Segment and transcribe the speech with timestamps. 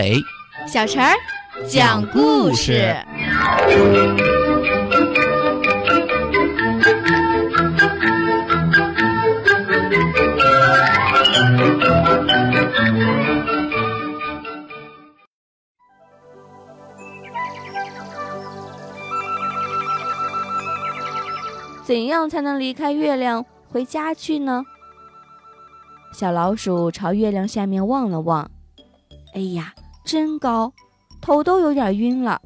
[0.00, 0.24] 马尾，
[0.66, 1.14] 小陈儿
[1.68, 2.96] 讲故事。
[21.84, 24.62] 怎样才能离开月亮回家去呢？
[26.14, 28.48] 小老鼠朝月亮下面望了望，
[29.34, 29.74] 哎呀，
[30.10, 30.72] 真高，
[31.20, 32.42] 头都有点晕了。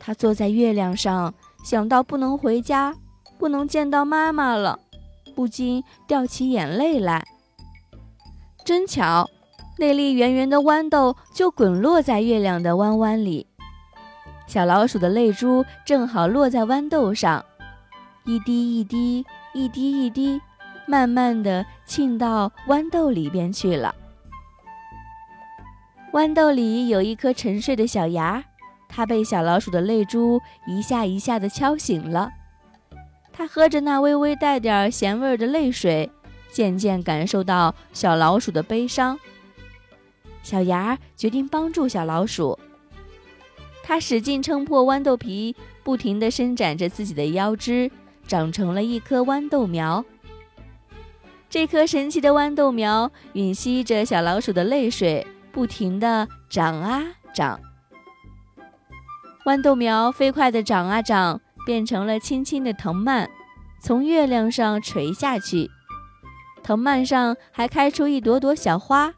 [0.00, 2.94] 它坐在月亮上，想到不能回家，
[3.36, 4.80] 不能见到妈妈了，
[5.36, 7.22] 不禁掉起眼泪来。
[8.64, 9.28] 真巧，
[9.76, 13.46] 那粒圆圆的豌豆就滚落在月亮的弯弯里，
[14.46, 17.44] 小老鼠的泪珠正好落在豌豆上。
[18.24, 20.40] 一滴一滴，一滴一滴，
[20.86, 23.94] 慢慢的沁到豌豆里边去了。
[26.12, 28.44] 豌豆里有一颗沉睡的小芽，
[28.86, 32.30] 它被小老鼠的泪珠一下一下的敲醒了。
[33.32, 36.10] 它喝着那微微带点咸味的泪水，
[36.50, 39.18] 渐渐感受到小老鼠的悲伤。
[40.42, 42.58] 小芽决定帮助小老鼠，
[43.82, 47.90] 它使劲撑破豌豆皮，不停地伸展着自己的腰肢。
[48.24, 50.02] 长成了一棵豌豆苗。
[51.50, 57.60] 这棵神奇的豌豆苗吮吸着小老鼠的泪水，不停地长啊长。
[59.44, 63.28] 豌豆苗飞快地长啊长，变成了青青的藤蔓，
[63.82, 65.70] 从月亮上垂下去。
[66.62, 69.12] 藤蔓上还开出一朵朵小花，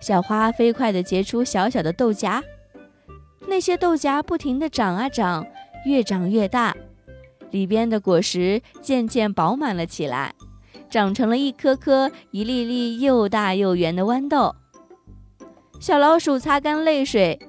[0.00, 2.42] 小花飞快地结出小小的豆荚。
[3.46, 5.46] 那些豆荚不停地长啊长，
[5.84, 6.74] 越长越大。
[7.50, 10.34] 里边的果实渐渐饱满了起来，
[10.88, 14.54] 长成了一颗颗、一粒粒又大又圆的豌豆。
[15.80, 17.40] 小老鼠擦干泪水，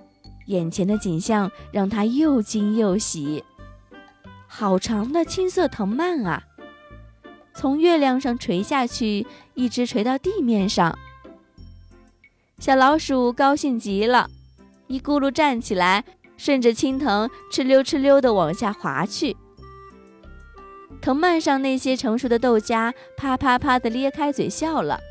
[0.45, 3.43] 眼前的景象让它又惊又喜。
[4.47, 6.41] 好长的青色藤蔓啊，
[7.53, 10.97] 从月亮上垂下去，一直垂到地面上。
[12.57, 14.29] 小老鼠高兴极了，
[14.87, 16.05] 一咕噜站起来，
[16.37, 19.35] 顺着青藤哧溜哧溜地往下滑去。
[21.01, 25.01] 藤蔓上那些成熟的豆荚啪啪啪地咧开嘴笑了，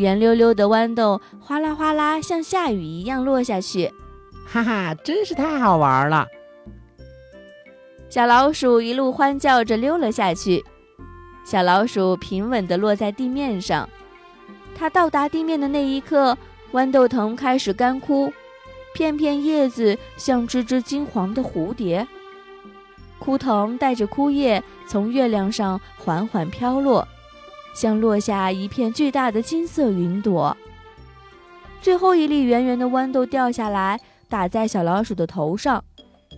[0.00, 3.92] 圆溜溜的豌豆哗啦哗啦像下雨一样落下去，
[4.46, 6.26] 哈哈，真是太好玩了！
[8.08, 10.64] 小老鼠一路欢叫着溜了下去。
[11.44, 13.88] 小老鼠平稳地落在地面上，
[14.74, 16.36] 它到达地面的那一刻，
[16.72, 18.32] 豌豆藤开始干枯，
[18.94, 22.06] 片片叶子像只只金黄的蝴蝶。
[23.18, 27.06] 枯藤带着枯叶从月亮上缓缓飘落，
[27.74, 30.56] 像落下一片巨大的金色云朵。
[31.80, 33.98] 最后一粒圆圆的豌豆掉下来，
[34.28, 35.82] 打在小老鼠的头上，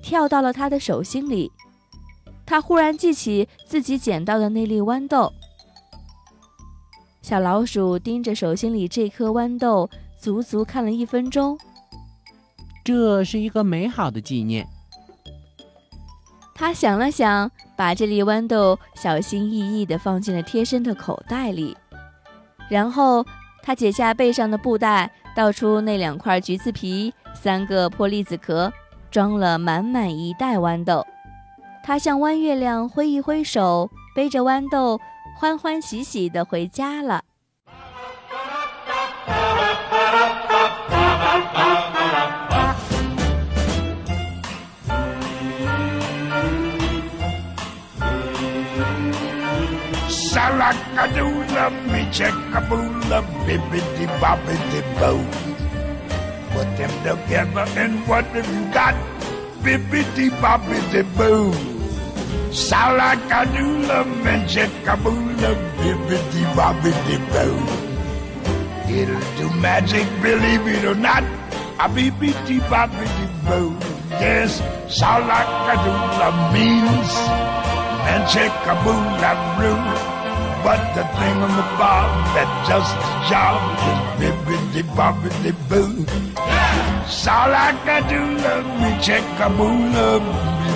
[0.03, 1.51] 跳到了它的手心里。
[2.47, 5.33] 它忽然记起自己捡到的那粒豌豆。
[7.23, 9.89] 小老鼠盯着手心里这颗豌豆，
[10.21, 11.59] 足足看了一分钟。
[12.85, 14.69] 这是一个美好的纪念。
[16.63, 21.77] 他想了想，把这粒豌豆小心翼翼地放进了贴身的口袋里，
[22.69, 23.27] 然后
[23.65, 28.73] 他解下背上的布袋，倒出那两块橘子皮、三个破栗子壳，
[29.11, 31.05] 装了满满一袋豌豆。
[31.83, 35.01] 他向弯月亮挥一挥手，背着豌豆，
[35.37, 37.25] 欢欢喜喜地回家了。
[50.73, 55.21] Salakadoola, me checkaboola, bibbidi bobbidi boo.
[56.53, 58.95] Put them together and what have you got?
[59.63, 61.53] Bibbidi bobbidi boo.
[62.51, 67.59] Salakadoola, me checkaboola, bibbidi bobbidi boo.
[68.91, 71.23] It'll do magic, believe it or not.
[71.81, 73.77] A bibbidi bobbidi boo.
[74.21, 77.13] Yes, Salakadoola means
[78.09, 79.03] and check a boo
[79.61, 80.22] roo.
[80.65, 82.95] But the thing on the bob that just
[83.29, 83.59] job
[83.91, 86.07] is bibbidi bobbidi boo.
[86.37, 87.05] Yeah.
[87.05, 90.75] It's all I can do, love me, check a boo, love me,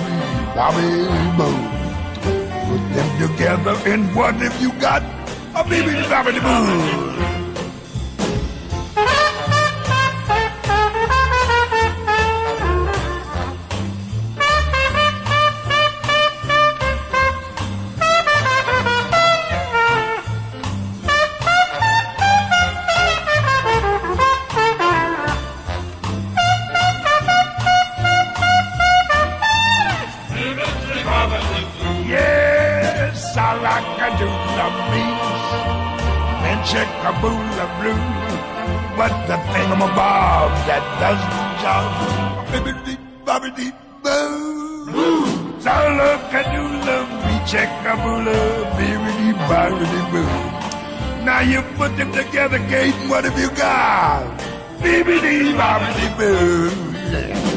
[0.55, 0.91] bobby
[1.39, 1.55] boo.
[2.67, 5.03] Put them together and what have you got?
[5.55, 7.46] A bibbidi bobbidi boo.
[33.63, 35.49] rock-a-doodle beats
[36.49, 38.07] and chickaboola blue.
[38.97, 41.93] But the thingamabob that doesn't jump,
[42.51, 42.95] bibbidi
[43.25, 43.67] bobbidi
[44.03, 44.91] boo.
[44.91, 45.69] Blues, I
[45.99, 48.37] rock-a-doodle bee, chickaboola,
[48.77, 51.25] bibbidi bobbidi boo.
[51.25, 54.39] Now you put them together, Kate, what have you got?
[54.81, 56.71] Bibbidi bobbidi boo.
[57.11, 57.56] Yeah.